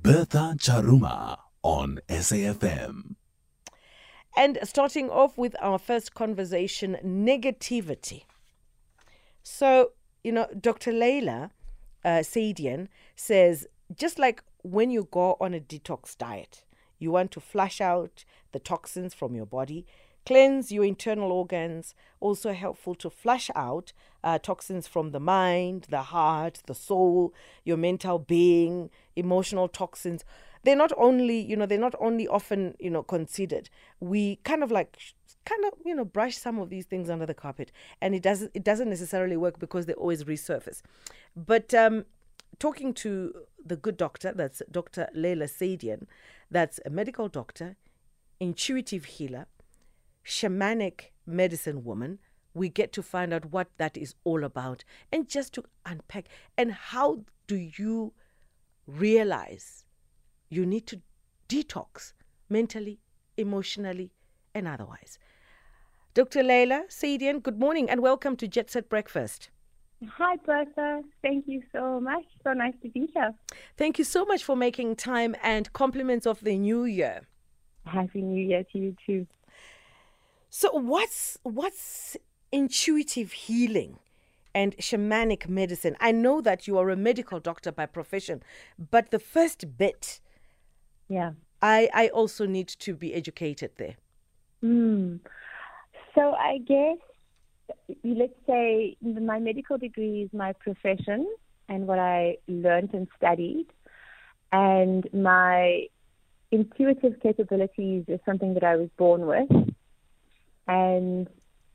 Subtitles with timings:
[0.00, 3.16] Bertha Charuma on SAFM.
[4.36, 8.22] And starting off with our first conversation negativity.
[9.42, 9.92] So,
[10.24, 10.92] you know, Dr.
[10.92, 11.50] Leila
[12.04, 16.64] uh, Sadien says just like when you go on a detox diet,
[16.98, 19.86] you want to flush out the toxins from your body,
[20.24, 23.92] cleanse your internal organs, also helpful to flush out
[24.24, 27.34] uh, toxins from the mind, the heart, the soul,
[27.64, 30.24] your mental being, emotional toxins.
[30.64, 33.68] They're not only, you know, they're not only often, you know, considered.
[33.98, 34.96] We kind of like
[35.44, 38.50] kind of you know brush some of these things under the carpet and it doesn't
[38.54, 40.82] it doesn't necessarily work because they always resurface
[41.34, 42.04] but um
[42.60, 46.06] talking to the good doctor that's dr leila sadien
[46.50, 47.74] that's a medical doctor
[48.38, 49.46] intuitive healer
[50.24, 52.18] shamanic medicine woman
[52.54, 56.26] we get to find out what that is all about and just to unpack
[56.56, 58.12] and how do you
[58.86, 59.84] realize
[60.48, 61.00] you need to
[61.48, 62.12] detox
[62.48, 62.98] mentally
[63.36, 64.12] emotionally
[64.54, 65.18] and otherwise
[66.14, 66.42] Dr.
[66.42, 69.48] Leila Sadien, good morning and welcome to Jet Set Breakfast.
[70.18, 71.00] Hi, Bertha.
[71.22, 72.24] Thank you so much.
[72.44, 73.32] So nice to be here.
[73.78, 77.22] Thank you so much for making time and compliments of the new year.
[77.86, 79.26] Happy New Year to you too.
[80.54, 82.14] So, what's what's
[82.52, 83.98] intuitive healing
[84.54, 85.96] and shamanic medicine?
[85.98, 88.42] I know that you are a medical doctor by profession,
[88.90, 90.20] but the first bit,
[91.08, 93.96] yeah, I I also need to be educated there.
[94.60, 95.16] Hmm.
[96.14, 96.98] So I guess
[98.04, 101.34] let's say my medical degree is my profession
[101.70, 103.68] and what I learned and studied,
[104.52, 105.86] and my
[106.50, 109.48] intuitive capabilities is something that I was born with,
[110.68, 111.28] and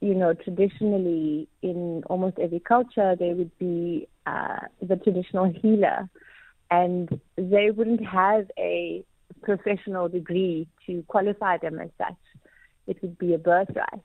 [0.00, 6.08] you know traditionally in almost every culture there would be uh, the traditional healer,
[6.70, 9.04] and they wouldn't have a
[9.42, 12.16] professional degree to qualify them as such
[12.86, 14.02] it would be a birthright.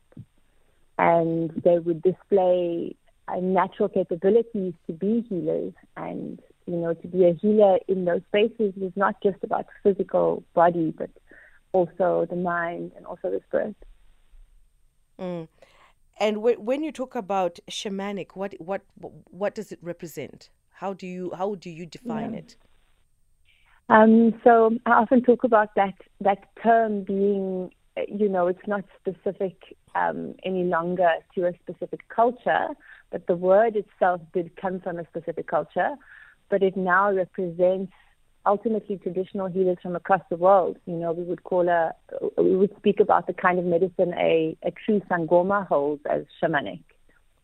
[0.97, 2.95] And they would display
[3.27, 5.73] uh, natural capabilities to be healers.
[5.95, 10.43] And, you know, to be a healer in those spaces is not just about physical
[10.53, 11.09] body, but
[11.71, 13.75] also the mind and also the spirit.
[15.19, 15.47] Mm.
[16.19, 18.81] And w- when you talk about shamanic, what what
[19.29, 20.49] what does it represent?
[20.71, 22.39] How do you how do you define yeah.
[22.39, 22.55] it?
[23.89, 27.71] Um, so I often talk about that that term being
[28.07, 32.67] you know, it's not specific um, any longer to a specific culture,
[33.11, 35.95] but the word itself did come from a specific culture,
[36.49, 37.91] but it now represents
[38.45, 40.77] ultimately traditional healers from across the world.
[40.85, 41.93] You know, we would call a,
[42.37, 46.83] we would speak about the kind of medicine a, a true Sangoma holds as shamanic,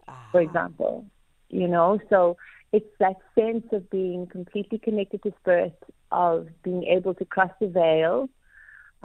[0.08, 0.28] ah.
[0.32, 1.06] for example.
[1.50, 2.38] You know, so
[2.72, 5.78] it's that sense of being completely connected to spirit,
[6.12, 8.30] of being able to cross the veil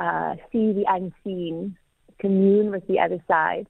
[0.00, 1.76] uh, see the unseen,
[2.18, 3.66] commune with the other side,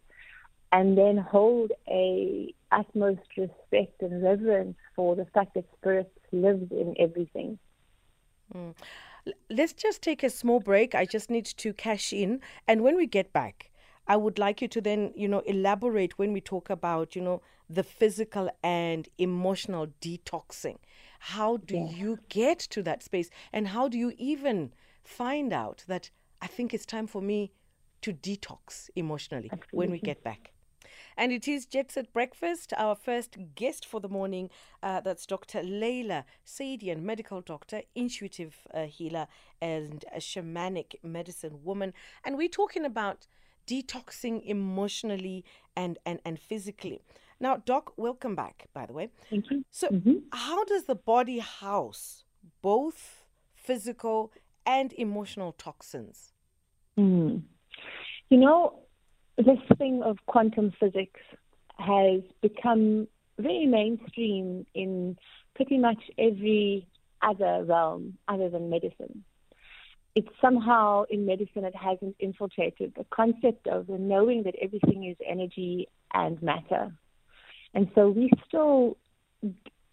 [0.72, 6.94] and then hold a utmost respect and reverence for the fact that spirit lives in
[6.98, 7.58] everything.
[8.54, 8.74] Mm.
[9.50, 10.94] Let's just take a small break.
[10.94, 13.70] I just need to cash in, and when we get back,
[14.06, 17.42] I would like you to then, you know, elaborate when we talk about, you know,
[17.68, 20.78] the physical and emotional detoxing.
[21.20, 21.90] How do yeah.
[21.90, 24.72] you get to that space, and how do you even
[25.04, 26.10] find out that
[26.42, 27.52] I think it's time for me
[28.02, 29.76] to detox emotionally Absolutely.
[29.76, 30.52] when we get back.
[31.16, 32.72] And it is Jet Set Breakfast.
[32.76, 34.50] Our first guest for the morning,
[34.82, 35.62] uh, that's Dr.
[35.62, 39.26] Leila Sadien, medical doctor, intuitive uh, healer,
[39.60, 41.92] and a shamanic medicine woman.
[42.24, 43.26] And we're talking about
[43.66, 45.44] detoxing emotionally
[45.76, 47.02] and, and, and physically.
[47.38, 49.10] Now, Doc, welcome back, by the way.
[49.30, 49.64] Thank you.
[49.70, 50.18] So, mm-hmm.
[50.32, 52.24] how does the body house
[52.60, 54.32] both physical
[54.66, 56.32] and emotional toxins?
[56.98, 57.42] Mm.
[58.28, 58.80] You know,
[59.42, 61.20] this thing of quantum physics
[61.78, 63.08] has become
[63.38, 65.16] very mainstream in
[65.54, 66.86] pretty much every
[67.22, 69.24] other realm other than medicine.
[70.14, 75.16] It's somehow in medicine it hasn't infiltrated the concept of the knowing that everything is
[75.26, 76.92] energy and matter.
[77.74, 78.96] And so we still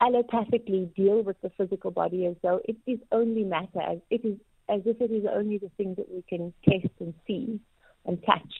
[0.01, 4.37] allopathically deal with the physical body as though it is only matter, as it is
[4.69, 7.59] as if it is only the things that we can taste and see
[8.05, 8.53] and touch,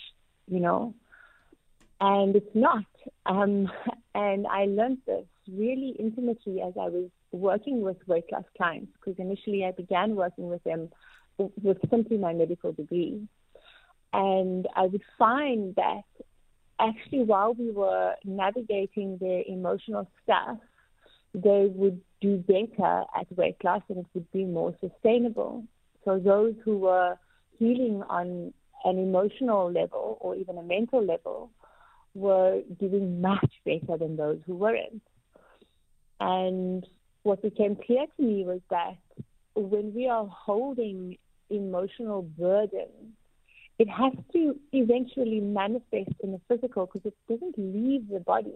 [0.48, 0.94] you know.
[2.00, 2.86] And it's not.
[3.26, 3.72] Um,
[4.16, 9.20] and I learned this really intimately as I was working with weight loss clients, because
[9.20, 10.90] initially I began working with them
[11.38, 13.28] with simply my medical degree.
[14.14, 16.04] And I would find that
[16.80, 20.58] actually while we were navigating their emotional stuff,
[21.34, 25.64] they would do better at weight loss and it would be more sustainable.
[26.06, 27.18] So those who were
[27.60, 28.54] healing on
[28.84, 31.52] an emotional level or even a mental level
[32.14, 35.02] were doing much better than those who weren't.
[36.20, 36.86] And
[37.24, 38.98] what became clear to me was that
[39.56, 41.18] when we are holding
[41.50, 43.16] emotional burden,
[43.80, 48.56] it has to eventually manifest in the physical because it doesn't leave the body.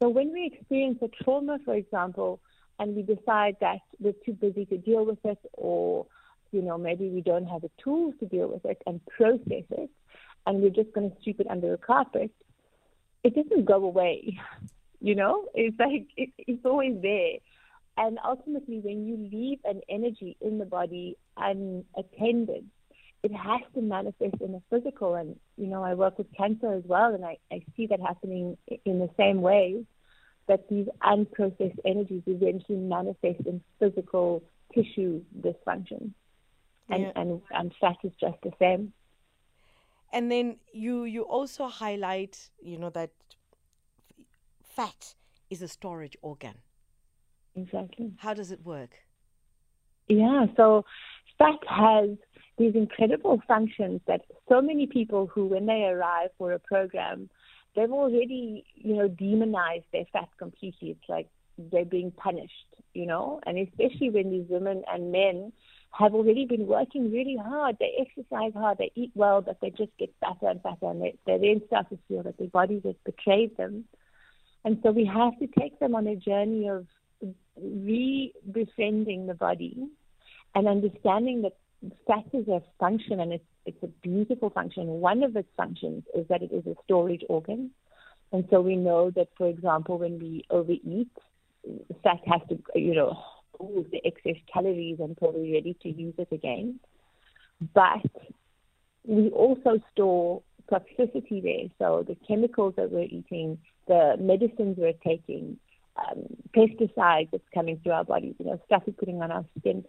[0.00, 2.40] So when we experience a trauma, for example,
[2.78, 6.06] and we decide that we're too busy to deal with it, or
[6.54, 9.90] you know maybe we don't have the tools to deal with it and process it,
[10.46, 12.30] and we're just going to sweep it under the carpet,
[13.22, 14.38] it doesn't go away.
[15.00, 17.38] You know, it's like it, it's always there.
[17.96, 22.64] And ultimately, when you leave an energy in the body unattended,
[23.22, 25.14] it has to manifest in the physical.
[25.14, 28.56] And, you know, I work with cancer as well, and I, I see that happening
[28.84, 29.84] in the same way
[30.48, 34.42] that these unprocessed energies eventually manifest in physical
[34.74, 36.10] tissue dysfunction.
[36.88, 37.12] And, Yeah.
[37.16, 37.72] and,
[38.04, 38.92] is just the same.
[40.12, 43.10] And then you you also highlight, you know, that
[44.62, 45.14] fat
[45.50, 46.58] is a storage organ.
[47.56, 48.12] Exactly.
[48.18, 48.94] How does it work?
[50.08, 50.84] Yeah, so
[51.38, 52.10] fat has
[52.58, 57.28] these incredible functions that so many people who, when they arrive for a program,
[57.74, 60.90] they've already, you know, demonized their fat completely.
[60.90, 61.28] It's like
[61.58, 65.52] they're being punished, you know, and especially when these women and men
[65.98, 67.76] have already been working really hard.
[67.78, 71.16] They exercise hard, they eat well, but they just get fatter and fatter, and they,
[71.26, 73.84] they then start to feel that their bodies have betrayed them.
[74.64, 76.86] And so we have to take them on a journey of
[77.56, 79.86] re-befriending the body
[80.54, 81.56] and understanding that
[82.06, 84.86] fat is a function and it's, it's a beautiful function.
[84.86, 87.70] One of its functions is that it is a storage organ.
[88.32, 91.10] And so we know that, for example, when we overeat,
[92.02, 93.22] fat has to, you know,
[93.58, 96.80] hold the excess calories until we're ready to use it again.
[97.74, 98.10] But
[99.06, 101.68] we also store toxicity there.
[101.78, 105.58] So the chemicals that we're eating, the medicines we're taking,
[105.96, 106.24] um,
[106.56, 109.84] pesticides that's coming through our bodies, you know, stuff we're putting on our skin,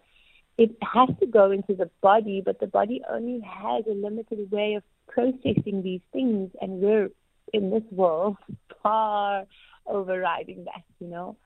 [0.58, 4.76] it has to go into the body, but the body only has a limited way
[4.76, 7.10] of processing these things, and we're
[7.54, 8.38] in this world
[8.84, 9.46] far
[9.86, 11.38] overriding that, you know.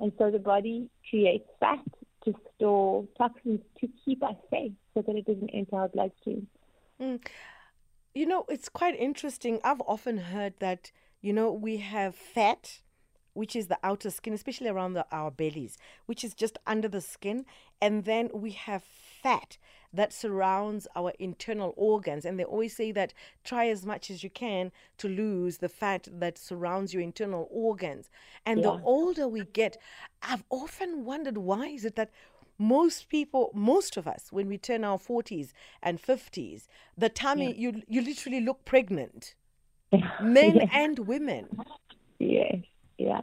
[0.00, 1.82] And so the body creates fat
[2.24, 6.46] to store toxins to keep us safe so that it doesn't enter our bloodstream.
[7.00, 7.24] Mm.
[8.14, 9.60] You know, it's quite interesting.
[9.62, 10.90] I've often heard that,
[11.20, 12.80] you know, we have fat,
[13.34, 15.76] which is the outer skin, especially around the, our bellies,
[16.06, 17.44] which is just under the skin.
[17.80, 19.58] And then we have fat
[19.96, 22.24] that surrounds our internal organs.
[22.24, 23.12] And they always say that
[23.44, 28.10] try as much as you can to lose the fat that surrounds your internal organs.
[28.44, 29.76] And the older we get,
[30.22, 32.10] I've often wondered why is it that
[32.58, 35.52] most people most of us when we turn our 40s
[35.82, 39.34] and 50s the tummy you you literally look pregnant
[40.18, 40.70] men Yes.
[40.72, 41.48] and women
[42.18, 42.56] Yes,
[42.96, 43.20] yeah.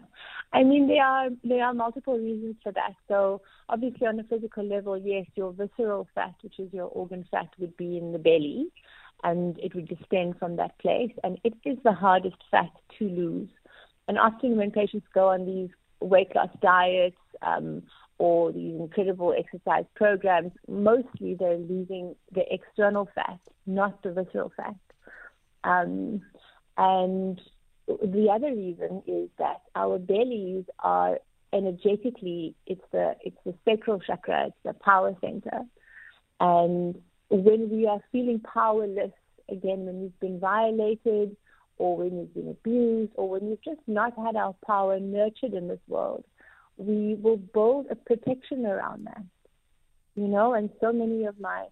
[0.53, 2.93] I mean, there are there are multiple reasons for that.
[3.07, 7.49] So obviously, on a physical level, yes, your visceral fat, which is your organ fat,
[7.57, 8.67] would be in the belly,
[9.23, 12.69] and it would distend from that place, and it is the hardest fat
[12.99, 13.49] to lose.
[14.07, 15.69] And often, when patients go on these
[16.01, 17.81] weight loss diets um,
[18.19, 24.75] or these incredible exercise programs, mostly they're losing the external fat, not the visceral fat.
[25.63, 26.21] Um,
[26.77, 27.39] and
[27.87, 31.19] the other reason is that our bellies are
[31.51, 35.61] energetically it's the it's the sacral chakra, it's the power center.
[36.39, 39.11] And when we are feeling powerless,
[39.49, 41.35] again when we've been violated
[41.77, 45.67] or when we've been abused or when we've just not had our power nurtured in
[45.67, 46.23] this world,
[46.77, 49.23] we will build a protection around that.
[50.15, 51.65] You know, and so many of my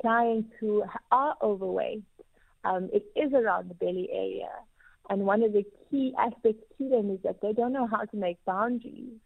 [0.00, 2.04] clients who are overweight,
[2.64, 4.50] um, it is around the belly area.
[5.08, 8.16] And one of the key aspects to them is that they don't know how to
[8.16, 9.18] make boundaries.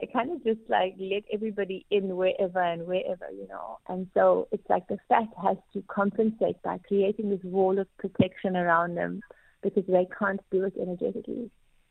[0.00, 3.78] They kind of just like let everybody in wherever and wherever, you know.
[3.88, 8.56] And so it's like the fat has to compensate by creating this wall of protection
[8.56, 9.20] around them
[9.62, 11.50] because they can't do it energetically.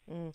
[0.09, 0.33] Mm.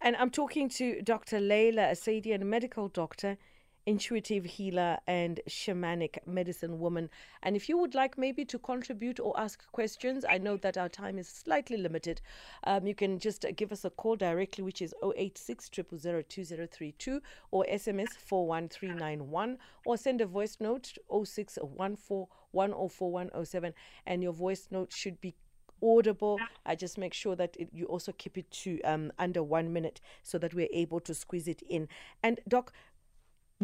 [0.00, 3.36] and i'm talking to dr leila asadian a medical doctor
[3.86, 7.10] intuitive healer and shamanic medicine woman
[7.42, 10.88] and if you would like maybe to contribute or ask questions i know that our
[10.88, 12.20] time is slightly limited
[12.64, 17.20] um, you can just give us a call directly which is 086 2032
[17.50, 23.74] or sms 41391 or send a voice note 0614 104107
[24.06, 25.34] and your voice note should be
[25.82, 26.38] audible.
[26.64, 30.00] I just make sure that it, you also keep it to um, under one minute
[30.22, 31.88] so that we're able to squeeze it in.
[32.22, 32.72] And, Doc,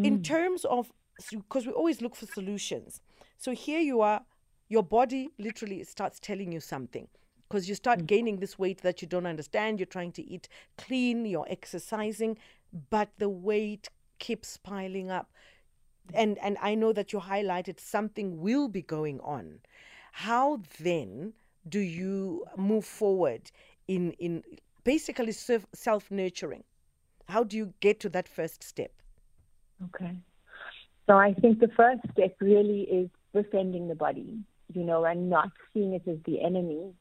[0.04, 0.24] in mm.
[0.24, 0.92] terms of,
[1.30, 3.00] because we always look for solutions.
[3.36, 4.22] So here you are,
[4.68, 7.08] your body literally starts telling you something
[7.48, 8.06] because you start mm.
[8.06, 9.78] gaining this weight that you don't understand.
[9.78, 12.38] You're trying to eat clean, you're exercising,
[12.90, 13.88] but the weight
[14.18, 15.30] keeps piling up.
[16.14, 19.60] And and I know that you highlighted something will be going on.
[20.12, 21.34] How then
[21.68, 23.50] do you move forward
[23.88, 24.42] in in
[24.84, 26.64] basically self nurturing?
[27.28, 28.92] How do you get to that first step?
[29.84, 30.16] Okay.
[31.06, 34.38] So I think the first step really is befriending the body,
[34.74, 36.92] you know, and not seeing it as the enemy.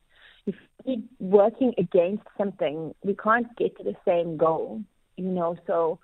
[0.45, 0.55] If
[0.85, 4.81] we're working against something, we can't get to the same goal,
[5.17, 5.57] you know.
[5.67, 5.99] So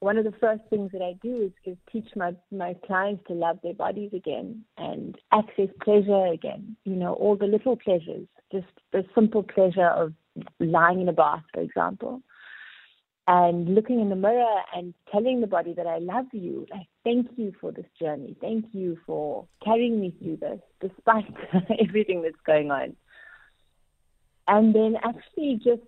[0.00, 3.34] one of the first things that I do is, is teach my, my clients to
[3.34, 8.66] love their bodies again and access pleasure again, you know, all the little pleasures, just
[8.92, 10.12] the simple pleasure of
[10.58, 12.20] lying in a bath, for example
[13.26, 16.66] and looking in the mirror and telling the body that I love you.
[16.70, 18.36] Like, thank you for this journey.
[18.40, 21.32] Thank you for carrying me through this, despite
[21.88, 22.96] everything that's going on.
[24.46, 25.82] And then actually just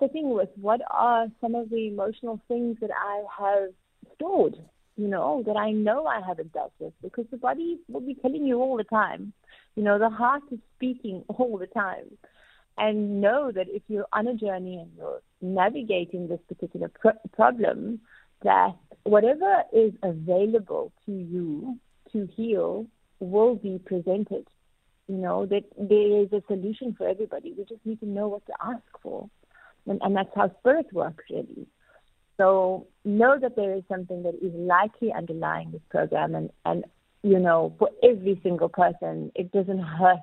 [0.00, 3.70] sitting with what are some of the emotional things that I have
[4.16, 4.56] stored,
[4.96, 8.44] you know, that I know I haven't dealt with, because the body will be telling
[8.44, 9.32] you all the time.
[9.76, 12.18] You know, the heart is speaking all the time
[12.80, 18.00] and know that if you're on a journey and you're navigating this particular pro- problem,
[18.42, 21.78] that whatever is available to you
[22.10, 22.86] to heal
[23.20, 24.48] will be presented.
[25.08, 27.52] You know, that there is a solution for everybody.
[27.56, 29.28] We just need to know what to ask for.
[29.86, 31.66] And, and that's how spirit works, really.
[32.38, 36.34] So know that there is something that is likely underlying this program.
[36.34, 36.84] And, and
[37.22, 40.20] you know, for every single person, it doesn't hurt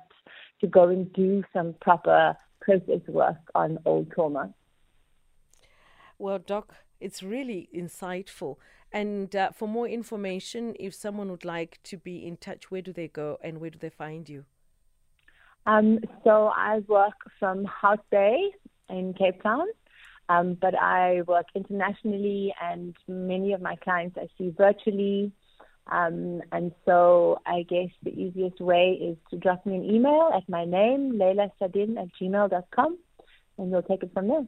[0.60, 2.36] to go and do some proper
[2.68, 4.52] process work on old trauma.
[6.18, 8.56] Well, Doc, it's really insightful.
[8.92, 12.92] And uh, for more information, if someone would like to be in touch, where do
[12.92, 14.44] they go and where do they find you?
[15.66, 18.50] Um, so I work from Hout Bay
[18.88, 19.66] in Cape Town,
[20.28, 25.32] um, but I work internationally, and many of my clients I see virtually.
[25.90, 30.48] Um, and so I guess the easiest way is to drop me an email at
[30.48, 32.98] my name, leilasadien at gmail.com,
[33.58, 34.46] and we'll take it from there.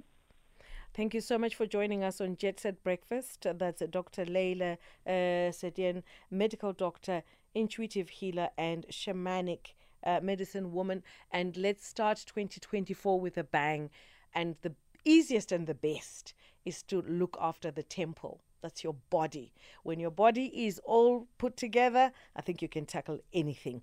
[0.92, 3.46] Thank you so much for joining us on Jet Set Breakfast.
[3.54, 4.26] That's Dr.
[4.26, 4.72] Leila
[5.06, 7.22] uh, Sadien, medical doctor,
[7.54, 11.02] intuitive healer, and shamanic uh, medicine woman.
[11.30, 13.90] And let's start 2024 with a bang.
[14.34, 18.40] And the easiest and the best is to look after the temple.
[18.62, 19.52] That's your body.
[19.82, 23.82] When your body is all put together, I think you can tackle anything.